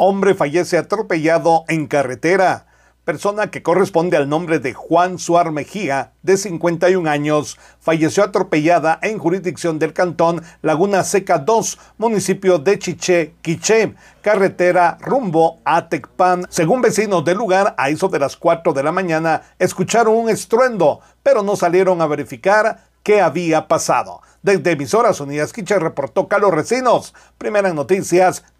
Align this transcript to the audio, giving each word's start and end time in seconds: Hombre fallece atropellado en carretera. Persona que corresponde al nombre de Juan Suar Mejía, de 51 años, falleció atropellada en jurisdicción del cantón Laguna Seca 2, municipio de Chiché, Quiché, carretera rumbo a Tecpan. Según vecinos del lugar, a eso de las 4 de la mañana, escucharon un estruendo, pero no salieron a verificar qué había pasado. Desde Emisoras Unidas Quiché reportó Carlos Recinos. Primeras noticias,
Hombre 0.00 0.36
fallece 0.36 0.78
atropellado 0.78 1.64
en 1.66 1.88
carretera. 1.88 2.66
Persona 3.04 3.50
que 3.50 3.64
corresponde 3.64 4.16
al 4.16 4.28
nombre 4.28 4.60
de 4.60 4.72
Juan 4.72 5.18
Suar 5.18 5.50
Mejía, 5.50 6.12
de 6.22 6.36
51 6.36 7.10
años, 7.10 7.58
falleció 7.80 8.22
atropellada 8.22 9.00
en 9.02 9.18
jurisdicción 9.18 9.80
del 9.80 9.92
cantón 9.92 10.44
Laguna 10.62 11.02
Seca 11.02 11.38
2, 11.38 11.78
municipio 11.98 12.58
de 12.58 12.78
Chiché, 12.78 13.34
Quiché, 13.42 13.96
carretera 14.22 14.98
rumbo 15.00 15.58
a 15.64 15.88
Tecpan. 15.88 16.46
Según 16.48 16.80
vecinos 16.80 17.24
del 17.24 17.38
lugar, 17.38 17.74
a 17.76 17.88
eso 17.88 18.08
de 18.08 18.20
las 18.20 18.36
4 18.36 18.72
de 18.72 18.84
la 18.84 18.92
mañana, 18.92 19.42
escucharon 19.58 20.14
un 20.14 20.30
estruendo, 20.30 21.00
pero 21.24 21.42
no 21.42 21.56
salieron 21.56 22.00
a 22.02 22.06
verificar 22.06 22.84
qué 23.02 23.20
había 23.20 23.66
pasado. 23.66 24.20
Desde 24.42 24.70
Emisoras 24.70 25.18
Unidas 25.18 25.52
Quiché 25.52 25.80
reportó 25.80 26.28
Carlos 26.28 26.52
Recinos. 26.54 27.14
Primeras 27.38 27.74
noticias, 27.74 28.44